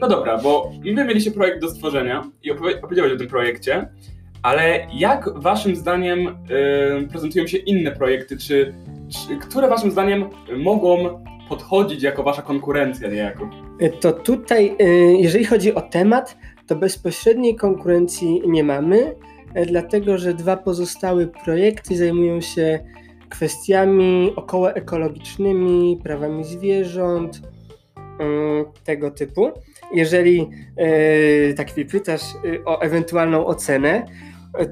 no 0.00 0.08
dobra, 0.08 0.38
bo 0.38 0.70
Wy 0.84 1.04
mieliście 1.04 1.30
projekt 1.30 1.60
do 1.60 1.68
stworzenia 1.68 2.30
i 2.42 2.50
opowiedziałeś 2.50 3.12
o 3.12 3.16
tym 3.16 3.28
projekcie, 3.28 3.88
ale 4.44 4.86
jak 4.92 5.38
Waszym 5.38 5.76
zdaniem 5.76 6.38
prezentują 7.10 7.46
się 7.46 7.58
inne 7.58 7.92
projekty? 7.92 8.36
Czy, 8.38 8.74
czy 9.08 9.36
które 9.36 9.68
Waszym 9.68 9.90
zdaniem 9.90 10.24
mogą 10.56 11.24
podchodzić 11.48 12.02
jako 12.02 12.22
wasza 12.22 12.42
konkurencja 12.42 13.08
niejako? 13.08 13.50
E, 13.80 13.90
to 13.90 14.12
tutaj, 14.12 14.76
e, 14.78 14.84
jeżeli 15.12 15.44
chodzi 15.44 15.74
o 15.74 15.80
temat, 15.80 16.36
to 16.66 16.76
bezpośredniej 16.76 17.56
konkurencji 17.56 18.42
nie 18.46 18.64
mamy, 18.64 19.14
e, 19.54 19.66
dlatego 19.66 20.18
że 20.18 20.34
dwa 20.34 20.56
pozostałe 20.56 21.26
projekty 21.26 21.96
zajmują 21.96 22.40
się 22.40 22.78
kwestiami 23.28 24.32
okołoekologicznymi, 24.36 26.00
prawami 26.02 26.44
zwierząt, 26.44 27.42
tego 28.84 29.10
typu. 29.10 29.50
Jeżeli 29.94 30.50
tak 31.56 31.76
mnie 31.76 31.86
pytasz 31.86 32.22
o 32.64 32.80
ewentualną 32.80 33.46
ocenę, 33.46 34.06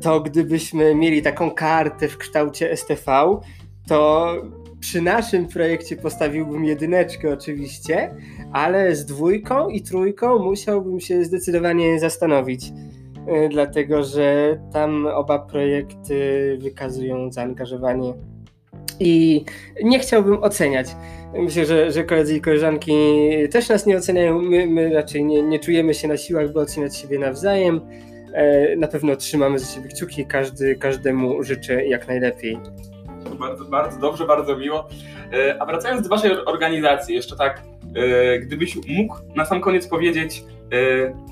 to 0.01 0.21
gdybyśmy 0.21 0.95
mieli 0.95 1.23
taką 1.23 1.51
kartę 1.51 2.09
w 2.09 2.19
kształcie 2.19 2.77
STV, 2.77 3.41
to 3.89 4.33
przy 4.81 5.03
naszym 5.03 5.49
projekcie 5.49 5.97
postawiłbym 5.97 6.65
jedyneczkę 6.65 7.33
oczywiście, 7.33 8.15
ale 8.53 8.97
z 8.97 9.07
dwójką 9.07 9.69
i 9.69 9.83
trójką 9.83 10.39
musiałbym 10.39 11.01
się 11.01 11.25
zdecydowanie 11.25 12.01
zastanowić, 12.01 12.73
e, 13.27 13.49
dlatego 13.49 14.05
że 14.05 14.59
tam 14.73 15.07
oba 15.07 15.39
projekty 15.39 16.59
wykazują 16.61 17.33
zaangażowanie 17.33 18.15
i 19.01 19.45
nie 19.83 19.99
chciałbym 19.99 20.43
oceniać. 20.43 20.87
Myślę, 21.35 21.67
że, 21.67 21.93
że 21.93 22.05
koledzy 22.05 22.37
i 22.37 22.41
koleżanki 22.41 22.93
też 23.51 23.69
nas 23.69 23.87
nie 23.87 23.97
oceniają. 23.97 24.43
My, 24.43 24.67
my 24.67 24.95
raczej 24.95 25.25
nie, 25.25 25.43
nie 25.43 25.59
czujemy 25.59 25.95
się 25.95 26.09
na 26.09 26.17
siłach, 26.17 26.53
by 26.53 26.61
oceniać 26.61 26.97
siebie 26.97 27.19
nawzajem. 27.19 27.81
E, 28.33 28.77
na 28.77 28.89
pewno 28.89 29.17
trzymamy 29.17 29.59
za 29.59 29.75
siebie 29.75 29.89
kciuki, 29.89 30.27
każdy 30.27 30.75
każdemu 30.75 31.43
życzę 31.43 31.87
jak 31.87 32.09
najlepiej 32.09 32.59
bardzo, 33.39 33.65
bardzo 33.65 34.01
dobrze, 34.01 34.27
bardzo 34.27 34.57
miło. 34.57 34.89
E, 35.33 35.63
a 35.63 35.67
wracając 35.67 36.03
do 36.03 36.09
Waszej 36.09 36.45
organizacji, 36.45 37.15
jeszcze 37.15 37.37
tak, 37.37 37.63
e, 37.95 38.39
gdybyś 38.39 38.77
mógł 38.89 39.17
na 39.37 39.45
sam 39.45 39.61
koniec 39.61 39.89
powiedzieć, 39.89 40.45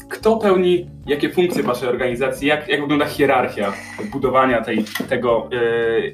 kto 0.08 0.36
pełni 0.36 0.90
jakie 1.06 1.30
funkcje 1.30 1.62
Waszej 1.62 1.88
organizacji, 1.88 2.48
jak, 2.48 2.68
jak 2.68 2.80
wygląda 2.80 3.06
hierarchia 3.06 3.72
budowania 4.12 4.62
tej, 4.62 4.84
tego 5.08 5.48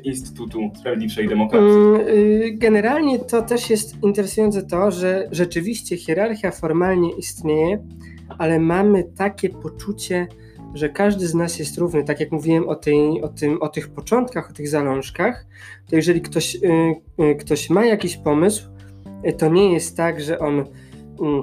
Instytutu 0.04 0.70
Sprawiedliwszej 0.78 1.28
Demokracji? 1.28 1.78
Mm, 1.78 2.00
y, 2.00 2.50
generalnie 2.52 3.18
to 3.18 3.42
też 3.42 3.70
jest 3.70 4.02
interesujące 4.02 4.62
to, 4.62 4.90
że 4.90 5.28
rzeczywiście 5.30 5.96
hierarchia 5.96 6.50
formalnie 6.50 7.12
istnieje, 7.12 7.78
ale 8.38 8.60
mamy 8.60 9.04
takie 9.18 9.48
poczucie, 9.48 10.26
że 10.76 10.88
każdy 10.88 11.26
z 11.26 11.34
nas 11.34 11.58
jest 11.58 11.78
równy. 11.78 12.04
Tak 12.04 12.20
jak 12.20 12.32
mówiłem 12.32 12.68
o, 12.68 12.74
tej, 12.74 13.22
o, 13.22 13.28
tym, 13.28 13.62
o 13.62 13.68
tych 13.68 13.88
początkach, 13.88 14.50
o 14.50 14.52
tych 14.52 14.68
zalążkach, 14.68 15.46
to 15.90 15.96
jeżeli 15.96 16.20
ktoś, 16.20 16.54
y, 16.54 16.60
y, 17.22 17.34
ktoś 17.34 17.70
ma 17.70 17.86
jakiś 17.86 18.16
pomysł, 18.16 18.68
y, 19.28 19.32
to 19.32 19.48
nie 19.48 19.72
jest 19.72 19.96
tak, 19.96 20.20
że 20.20 20.38
on 20.38 20.54
mm, 21.20 21.42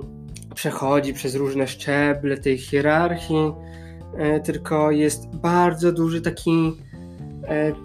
przechodzi 0.56 1.14
przez 1.14 1.36
różne 1.36 1.68
szczeble 1.68 2.38
tej 2.38 2.58
hierarchii, 2.58 3.54
tylko 4.44 4.92
jest 4.92 5.36
bardzo 5.36 5.92
duży 5.92 6.22
taki 6.22 6.74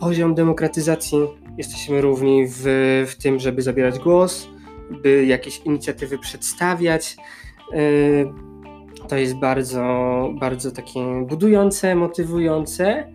poziom 0.00 0.34
demokratyzacji. 0.34 1.18
Jesteśmy 1.58 2.00
równi 2.00 2.46
w, 2.48 2.62
w 3.08 3.22
tym, 3.22 3.38
żeby 3.38 3.62
zabierać 3.62 3.98
głos, 3.98 4.48
by 5.02 5.26
jakieś 5.26 5.58
inicjatywy 5.58 6.18
przedstawiać 6.18 7.16
to 9.08 9.16
jest 9.16 9.34
bardzo, 9.34 9.84
bardzo 10.40 10.70
takie 10.70 11.00
budujące, 11.28 11.94
motywujące 11.94 13.12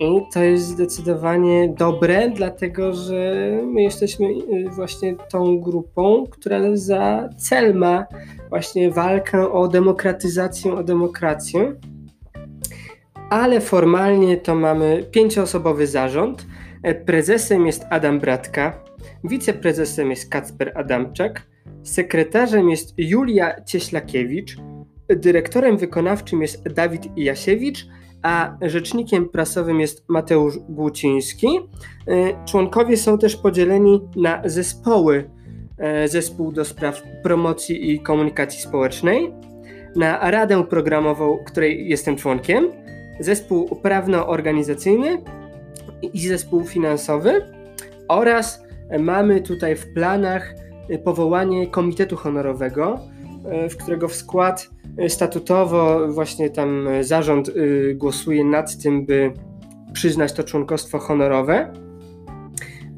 i 0.00 0.20
to 0.32 0.42
jest 0.42 0.64
zdecydowanie 0.64 1.74
dobre, 1.78 2.30
dlatego 2.30 2.92
że 2.92 3.50
my 3.64 3.82
jesteśmy 3.82 4.26
y, 4.26 4.68
właśnie 4.70 5.16
tą 5.30 5.60
grupą, 5.60 6.24
która 6.30 6.60
za 6.74 7.28
cel 7.36 7.74
ma 7.74 8.06
właśnie 8.48 8.90
walkę 8.90 9.52
o 9.52 9.68
demokratyzację, 9.68 10.74
o 10.74 10.84
demokrację. 10.84 11.74
Ale 13.30 13.60
formalnie 13.60 14.36
to 14.36 14.54
mamy 14.54 15.04
pięcioosobowy 15.10 15.86
zarząd. 15.86 16.46
Prezesem 17.06 17.66
jest 17.66 17.86
Adam 17.90 18.20
Bratka, 18.20 18.84
wiceprezesem 19.24 20.10
jest 20.10 20.30
Kacper 20.30 20.72
Adamczak, 20.74 21.46
sekretarzem 21.82 22.70
jest 22.70 22.94
Julia 22.98 23.64
Cieślakiewicz, 23.64 24.56
dyrektorem 25.16 25.78
wykonawczym 25.78 26.42
jest 26.42 26.68
Dawid 26.68 27.02
Jasiewicz, 27.16 27.86
a 28.22 28.56
rzecznikiem 28.62 29.28
prasowym 29.28 29.80
jest 29.80 30.04
Mateusz 30.08 30.58
Głuciński. 30.58 31.46
E, 32.06 32.44
członkowie 32.44 32.96
są 32.96 33.18
też 33.18 33.36
podzieleni 33.36 34.00
na 34.16 34.42
zespoły. 34.44 35.30
E, 35.78 36.08
zespół 36.08 36.52
do 36.52 36.64
spraw 36.64 37.02
promocji 37.22 37.90
i 37.90 38.00
komunikacji 38.00 38.62
społecznej, 38.62 39.32
na 39.96 40.30
Radę 40.30 40.64
Programową, 40.64 41.38
której 41.46 41.88
jestem 41.88 42.16
członkiem, 42.16 42.72
zespół 43.20 43.76
prawno-organizacyjny 43.82 45.22
i 46.12 46.28
zespół 46.28 46.64
finansowy 46.64 47.40
oraz 48.08 48.62
mamy 48.98 49.40
tutaj 49.40 49.76
w 49.76 49.92
planach 49.94 50.54
powołanie 51.04 51.66
komitetu 51.66 52.16
honorowego, 52.16 53.00
e, 53.44 53.68
w 53.68 53.76
którego 53.76 54.08
w 54.08 54.14
skład 54.14 54.70
statutowo 55.08 56.08
właśnie 56.08 56.50
tam 56.50 56.88
zarząd 57.00 57.48
y, 57.48 57.94
głosuje 57.98 58.44
nad 58.44 58.82
tym, 58.82 59.06
by 59.06 59.32
przyznać 59.92 60.32
to 60.32 60.44
członkostwo 60.44 60.98
honorowe. 60.98 61.72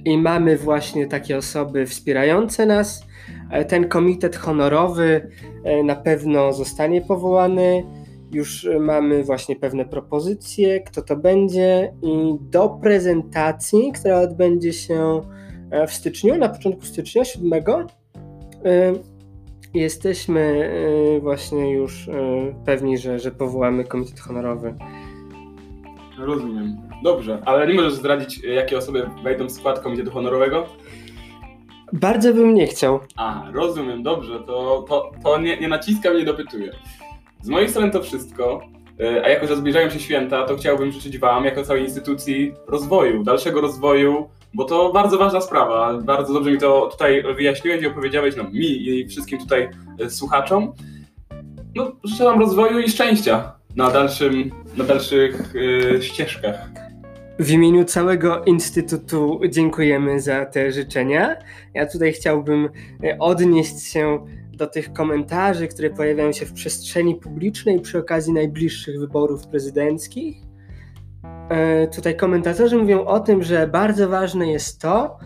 I 0.04 0.18
mamy 0.18 0.56
właśnie 0.56 1.06
takie 1.06 1.36
osoby 1.36 1.86
wspierające 1.86 2.66
nas. 2.66 3.06
E, 3.50 3.64
ten 3.64 3.88
komitet 3.88 4.36
honorowy 4.36 5.30
e, 5.64 5.82
na 5.82 5.96
pewno 5.96 6.52
zostanie 6.52 7.00
powołany. 7.00 7.84
Już 8.32 8.68
mamy 8.80 9.24
właśnie 9.24 9.56
pewne 9.56 9.84
propozycje, 9.84 10.80
kto 10.80 11.02
to 11.02 11.16
będzie, 11.16 11.94
i 12.02 12.34
do 12.40 12.68
prezentacji, 12.68 13.92
która 13.92 14.20
odbędzie 14.20 14.72
się 14.72 15.20
e, 15.70 15.86
w 15.86 15.92
styczniu, 15.92 16.38
na 16.38 16.48
początku 16.48 16.86
stycznia 16.86 17.24
7, 17.24 17.64
jesteśmy 19.74 20.70
właśnie 21.22 21.72
już 21.72 22.10
pewni, 22.66 22.98
że, 22.98 23.18
że 23.18 23.30
powołamy 23.30 23.84
komitet 23.84 24.20
honorowy. 24.20 24.74
Rozumiem. 26.18 26.76
Dobrze, 27.02 27.42
ale 27.46 27.66
nie 27.66 27.74
możesz 27.74 27.94
zdradzić, 27.94 28.44
jakie 28.44 28.78
osoby 28.78 29.10
wejdą 29.22 29.46
w 29.46 29.52
skład 29.52 29.80
komitetu 29.80 30.10
honorowego? 30.10 30.66
Bardzo 31.92 32.34
bym 32.34 32.54
nie 32.54 32.66
chciał. 32.66 33.00
A, 33.16 33.44
rozumiem, 33.52 34.02
dobrze, 34.02 34.40
to, 34.46 34.84
to, 34.88 35.10
to 35.24 35.38
nie, 35.38 35.56
nie 35.56 35.68
naciskam, 35.68 36.16
nie 36.16 36.24
dopytuję. 36.24 36.72
Z 37.40 37.48
mojej 37.48 37.68
strony 37.68 37.90
to 37.90 38.02
wszystko, 38.02 38.60
a 39.24 39.28
jako, 39.28 39.46
że 39.46 39.56
zbliżają 39.56 39.90
się 39.90 40.00
święta, 40.00 40.46
to 40.46 40.56
chciałbym 40.56 40.92
życzyć 40.92 41.18
Wam, 41.18 41.44
jako 41.44 41.62
całej 41.62 41.82
instytucji, 41.82 42.54
rozwoju, 42.68 43.22
dalszego 43.22 43.60
rozwoju, 43.60 44.28
bo 44.54 44.64
to 44.64 44.92
bardzo 44.92 45.18
ważna 45.18 45.40
sprawa. 45.40 45.98
Bardzo 46.04 46.34
dobrze 46.34 46.50
mi 46.50 46.58
to 46.58 46.88
tutaj 46.92 47.22
wyjaśniłeś 47.36 47.82
i 47.82 47.86
opowiedziałeś 47.86 48.36
no, 48.36 48.44
mi 48.44 48.88
i 48.88 49.08
wszystkim 49.08 49.38
tutaj 49.38 49.70
e, 50.00 50.10
słuchaczom. 50.10 50.72
No, 51.74 51.92
życzę 52.04 52.24
Wam 52.24 52.40
rozwoju 52.40 52.78
i 52.78 52.90
szczęścia 52.90 53.52
na, 53.76 53.90
dalszym, 53.90 54.50
na 54.76 54.84
dalszych 54.84 55.54
yy, 55.54 56.02
ścieżkach. 56.02 56.68
W 57.38 57.50
imieniu 57.50 57.84
całego 57.84 58.44
Instytutu 58.44 59.40
dziękujemy 59.48 60.20
za 60.20 60.46
te 60.46 60.72
życzenia. 60.72 61.36
Ja 61.74 61.86
tutaj 61.86 62.12
chciałbym 62.12 62.68
e, 63.04 63.18
odnieść 63.18 63.82
się 63.82 64.26
do 64.52 64.66
tych 64.66 64.92
komentarzy, 64.92 65.68
które 65.68 65.90
pojawiają 65.90 66.32
się 66.32 66.46
w 66.46 66.52
przestrzeni 66.52 67.14
publicznej 67.14 67.80
przy 67.80 67.98
okazji 67.98 68.32
najbliższych 68.32 69.00
wyborów 69.00 69.46
prezydenckich. 69.46 70.51
E, 71.48 71.86
tutaj 71.86 72.16
komentatorzy 72.16 72.76
mówią 72.76 73.04
o 73.04 73.20
tym, 73.20 73.42
że 73.42 73.66
bardzo 73.66 74.08
ważne 74.08 74.52
jest 74.52 74.80
to, 74.80 75.18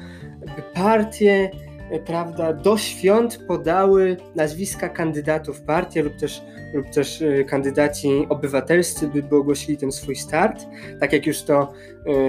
by 0.56 0.62
partie 0.74 1.50
E, 1.90 1.98
prawda, 1.98 2.52
do 2.52 2.78
świąt 2.78 3.38
podały 3.48 4.16
nazwiska 4.34 4.88
kandydatów 4.88 5.60
partii 5.60 6.00
lub 6.00 6.16
też, 6.16 6.42
lub 6.74 6.90
też 6.90 7.22
e, 7.22 7.44
kandydaci 7.44 8.26
obywatelscy, 8.28 9.08
by 9.08 9.36
ogłosili 9.36 9.78
ten 9.78 9.92
swój 9.92 10.16
start, 10.16 10.66
tak 11.00 11.12
jak 11.12 11.26
już 11.26 11.42
to 11.42 11.72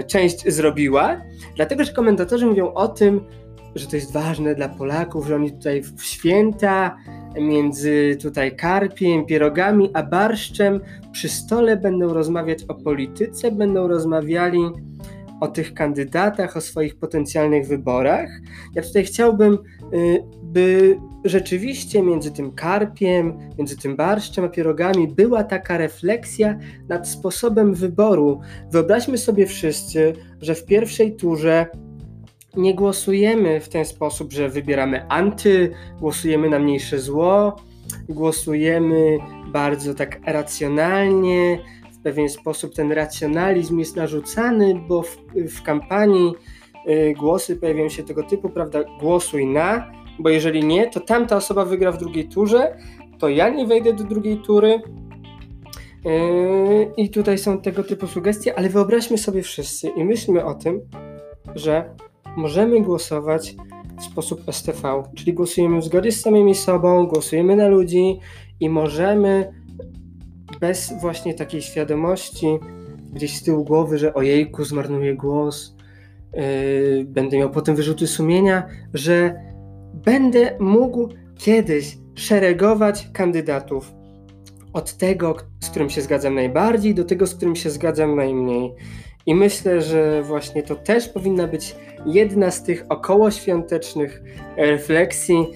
część 0.08 0.53
zrobiła. 0.53 1.22
Dlatego, 1.56 1.84
że 1.84 1.94
komentatorzy 1.94 2.46
mówią 2.46 2.74
o 2.74 2.88
tym, 2.88 3.25
że 3.75 3.88
to 3.88 3.96
jest 3.96 4.13
ważne 4.13 4.56
dla 4.56 4.70
Polaków, 4.70 5.27
że 5.27 5.36
oni 5.36 5.51
tutaj 5.51 5.82
w 5.82 6.03
święta 6.03 6.98
między 7.41 8.17
tutaj 8.22 8.56
karpiem, 8.56 9.25
pierogami 9.25 9.90
a 9.94 10.03
barszczem 10.03 10.79
przy 11.11 11.29
stole 11.29 11.77
będą 11.77 12.14
rozmawiać 12.14 12.64
o 12.64 12.74
polityce, 12.74 13.51
będą 13.51 13.88
rozmawiali 13.88 14.59
o 15.42 15.48
tych 15.48 15.74
kandydatach, 15.74 16.57
o 16.57 16.61
swoich 16.61 16.96
potencjalnych 16.96 17.68
wyborach. 17.68 18.29
Ja 18.75 18.81
tutaj 18.81 19.03
chciałbym, 19.03 19.57
y, 19.94 20.24
by 20.44 20.98
rzeczywiście 21.24 22.01
między 22.01 22.31
tym 22.31 22.51
karpiem, 22.51 23.38
między 23.57 23.77
tym 23.77 23.96
barszczem 23.96 24.46
a 24.46 24.50
pierogami 24.50 25.07
była 25.07 25.44
taka 25.44 25.77
refleksja 25.77 26.57
nad 26.90 27.09
sposobem 27.09 27.74
wyboru. 27.74 28.40
Wyobraźmy 28.72 29.18
sobie 29.18 29.46
wszyscy, 29.46 30.14
że 30.42 30.55
w 30.55 30.66
pierwszej 30.66 31.16
turze 31.16 31.66
nie 32.57 32.75
głosujemy 32.75 33.59
w 33.59 33.70
ten 33.70 33.85
sposób, 33.85 34.33
że 34.33 34.50
wybieramy 34.50 35.09
anty, 35.09 35.72
głosujemy 36.00 36.50
na 36.50 36.59
mniejsze 36.59 37.00
zło, 37.00 37.55
głosujemy 38.09 39.17
bardzo 39.51 39.93
tak 39.93 40.20
racjonalnie, 40.25 41.59
pewien 42.07 42.29
sposób 42.29 42.74
ten 42.74 42.91
racjonalizm 42.91 43.79
jest 43.79 43.96
narzucany, 43.96 44.75
bo 44.87 45.03
w, 45.03 45.17
w 45.35 45.63
kampanii 45.63 46.33
y, 46.89 47.13
głosy 47.17 47.55
pojawiają 47.55 47.89
się 47.89 48.03
tego 48.03 48.24
typu, 48.24 48.50
prawda, 48.50 48.83
głosuj 49.00 49.46
na, 49.46 49.91
bo 50.20 50.29
jeżeli 50.29 50.63
nie, 50.63 50.89
to 50.89 51.00
tamta 51.00 51.35
osoba 51.35 51.65
wygra 51.65 51.91
w 51.91 51.98
drugiej 51.98 52.29
turze, 52.29 52.77
to 53.20 53.29
ja 53.29 53.50
nie 53.50 53.67
wejdę 53.67 53.93
do 53.93 54.03
drugiej 54.03 54.37
tury. 54.37 54.81
Yy, 56.05 56.91
I 56.98 57.09
tutaj 57.09 57.37
są 57.37 57.61
tego 57.61 57.83
typu 57.83 58.07
sugestie, 58.07 58.57
ale 58.57 58.70
wyobraźmy 58.70 59.17
sobie 59.17 59.41
wszyscy 59.41 59.87
i 59.87 60.05
myślmy 60.05 60.46
o 60.46 60.53
tym, 60.53 60.81
że 61.55 61.96
możemy 62.37 62.81
głosować 62.81 63.55
w 64.00 64.03
sposób 64.03 64.41
STV, 64.51 65.03
czyli 65.15 65.33
głosujemy 65.33 65.81
w 65.81 65.85
zgodzie 65.85 66.11
z 66.11 66.21
samymi 66.21 66.55
sobą, 66.55 67.07
głosujemy 67.07 67.55
na 67.55 67.67
ludzi 67.67 68.19
i 68.59 68.69
możemy 68.69 69.53
bez 70.59 70.93
właśnie 71.01 71.33
takiej 71.33 71.61
świadomości 71.61 72.47
gdzieś 73.13 73.37
z 73.37 73.43
tyłu 73.43 73.63
głowy, 73.63 73.97
że 73.97 74.13
ojejku, 74.13 74.63
zmarnuję 74.63 75.15
głos, 75.15 75.75
yy, 76.33 77.05
będę 77.07 77.37
miał 77.37 77.50
potem 77.50 77.75
wyrzuty 77.75 78.07
sumienia, 78.07 78.67
że 78.93 79.35
będę 79.93 80.57
mógł 80.59 81.09
kiedyś 81.37 81.97
szeregować 82.15 83.09
kandydatów 83.13 83.93
od 84.73 84.93
tego, 84.93 85.35
z 85.63 85.69
którym 85.69 85.89
się 85.89 86.01
zgadzam 86.01 86.35
najbardziej, 86.35 86.95
do 86.95 87.05
tego, 87.05 87.27
z 87.27 87.35
którym 87.35 87.55
się 87.55 87.69
zgadzam 87.69 88.15
najmniej. 88.15 88.73
I 89.27 89.35
myślę, 89.35 89.81
że 89.81 90.24
właśnie 90.24 90.63
to 90.63 90.75
też 90.75 91.09
powinna 91.09 91.48
być 91.48 91.75
jedna 92.05 92.51
z 92.51 92.63
tych 92.63 92.85
okołoświątecznych 92.90 94.24
refleksji. 94.57 95.48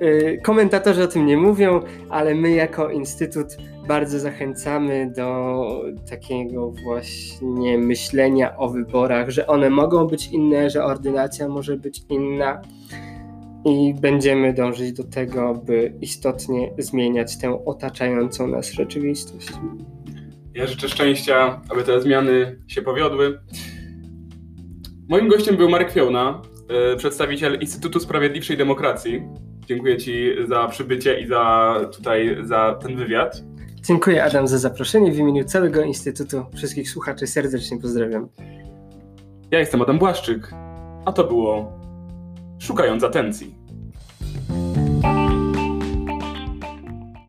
Yy, 0.00 0.40
komentatorzy 0.42 1.02
o 1.02 1.06
tym 1.06 1.26
nie 1.26 1.36
mówią, 1.36 1.80
ale 2.08 2.34
my 2.34 2.50
jako 2.50 2.90
Instytut 2.90 3.56
bardzo 3.88 4.18
zachęcamy 4.18 5.12
do 5.16 5.64
takiego 6.10 6.72
właśnie 6.84 7.78
myślenia 7.78 8.56
o 8.56 8.68
wyborach, 8.68 9.30
że 9.30 9.46
one 9.46 9.70
mogą 9.70 10.06
być 10.06 10.28
inne, 10.28 10.70
że 10.70 10.84
ordynacja 10.84 11.48
może 11.48 11.76
być 11.76 12.02
inna 12.08 12.62
i 13.64 13.94
będziemy 14.00 14.52
dążyć 14.52 14.92
do 14.92 15.04
tego, 15.04 15.54
by 15.54 15.92
istotnie 16.00 16.72
zmieniać 16.78 17.38
tę 17.38 17.64
otaczającą 17.64 18.46
nas 18.46 18.70
rzeczywistość. 18.70 19.48
Ja 20.54 20.66
życzę 20.66 20.88
szczęścia, 20.88 21.60
aby 21.68 21.82
te 21.82 22.00
zmiany 22.00 22.58
się 22.66 22.82
powiodły. 22.82 23.38
Moim 25.08 25.28
gościem 25.28 25.56
był 25.56 25.68
Marek 25.70 25.92
Fiołna, 25.92 26.42
e, 26.68 26.96
przedstawiciel 26.96 27.58
Instytutu 27.60 28.00
Sprawiedliwszej 28.00 28.56
Demokracji. 28.56 29.22
Dziękuję 29.66 29.96
Ci 29.96 30.34
za 30.48 30.68
przybycie 30.68 31.20
i 31.20 31.26
za 31.26 31.74
tutaj 31.96 32.36
za 32.42 32.78
ten 32.82 32.96
wywiad. 32.96 33.42
Dziękuję 33.82 34.24
Adam 34.24 34.48
za 34.48 34.58
zaproszenie. 34.58 35.12
W 35.12 35.18
imieniu 35.18 35.44
całego 35.44 35.82
Instytutu 35.82 36.44
wszystkich 36.56 36.90
słuchaczy 36.90 37.26
serdecznie 37.26 37.78
pozdrawiam. 37.78 38.28
Ja 39.50 39.58
jestem 39.58 39.82
Adam 39.82 39.98
Błaszczyk, 39.98 40.50
a 41.04 41.12
to 41.12 41.24
było 41.24 41.72
Szukając 42.58 43.04
Atencji. 43.04 43.57